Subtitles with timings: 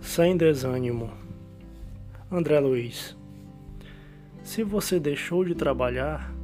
[0.00, 1.10] Sem desânimo.
[2.32, 3.14] André Luiz.
[4.42, 6.34] Se você deixou de trabalhar,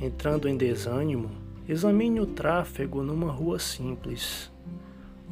[0.00, 1.30] entrando em desânimo,
[1.66, 4.52] examine o tráfego numa rua simples.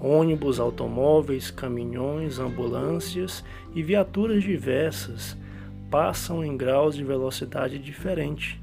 [0.00, 3.44] Ônibus, automóveis, caminhões, ambulâncias
[3.74, 5.36] e viaturas diversas
[5.90, 8.60] passam em graus de velocidade diferente,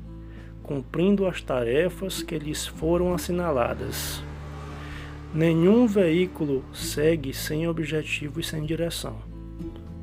[0.63, 4.23] cumprindo as tarefas que lhes foram assinaladas.
[5.33, 9.17] Nenhum veículo segue sem objetivo e sem direção.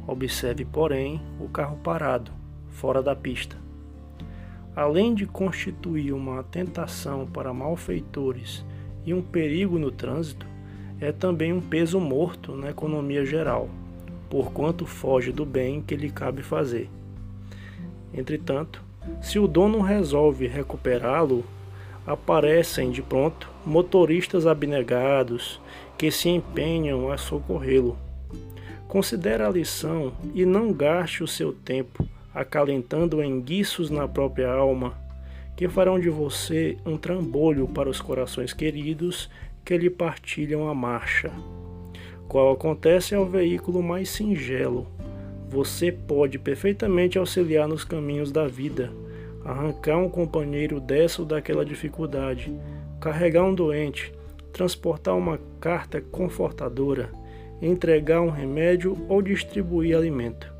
[0.06, 2.30] Observe, porém, o carro parado,
[2.68, 3.56] fora da pista.
[4.76, 8.64] Além de constituir uma tentação para malfeitores
[9.06, 10.46] e um perigo no trânsito,
[11.00, 13.70] é também um peso morto na economia geral,
[14.28, 16.90] porquanto foge do bem que lhe cabe fazer.
[18.12, 18.84] Entretanto,
[19.22, 21.44] se o dono resolve recuperá-lo,
[22.06, 25.60] aparecem de pronto motoristas abnegados
[25.96, 27.98] que se empenham a socorrê-lo.
[28.86, 34.98] Considere a lição e não gaste o seu tempo acalentando enguiços na própria alma,
[35.56, 39.30] que farão de você um trambolho para os corações queridos
[39.64, 41.30] que lhe partilham a marcha.
[42.26, 44.88] Qual acontece ao veículo mais singelo.
[45.48, 48.92] Você pode perfeitamente auxiliar nos caminhos da vida
[49.44, 52.52] arrancar um companheiro dessa ou daquela dificuldade,
[53.00, 54.12] carregar um doente,
[54.52, 57.10] transportar uma carta confortadora,
[57.60, 60.52] entregar um remédio ou distribuir alimento.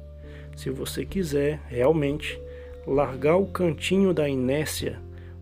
[0.55, 2.39] Se você quiser realmente
[2.87, 4.99] largar o cantinho da inércia,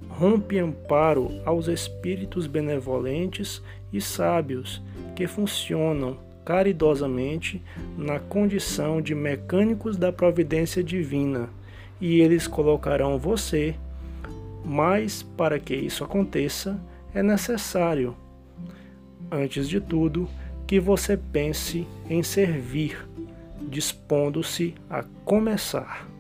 [0.09, 3.63] rompe amparo aos espíritos benevolentes
[3.93, 4.81] e sábios
[5.17, 7.63] que funcionam caridosamente
[7.97, 11.49] na condição de mecânicos da providência divina
[12.03, 13.77] e eles colocarão você.
[14.65, 16.79] Mas para que isso aconteça,
[17.15, 18.17] é necessário,
[19.31, 20.29] antes de tudo,
[20.67, 23.09] que você pense em servir,
[23.69, 26.12] dispondo-se a começar.